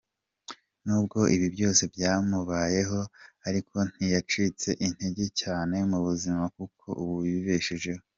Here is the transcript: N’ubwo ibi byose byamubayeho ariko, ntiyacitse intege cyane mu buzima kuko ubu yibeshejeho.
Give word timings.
N’ubwo 0.85 1.19
ibi 1.35 1.47
byose 1.55 1.81
byamubayeho 1.93 2.99
ariko, 3.47 3.75
ntiyacitse 3.91 4.69
intege 4.85 5.25
cyane 5.41 5.75
mu 5.89 5.99
buzima 6.05 6.43
kuko 6.57 6.85
ubu 7.03 7.17
yibeshejeho. 7.29 8.03